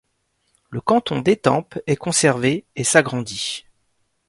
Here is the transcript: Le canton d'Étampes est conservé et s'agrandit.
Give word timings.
Le 0.71 0.81
canton 0.81 1.19
d'Étampes 1.21 1.77
est 1.85 1.95
conservé 1.95 2.65
et 2.75 2.83
s'agrandit. 2.83 3.65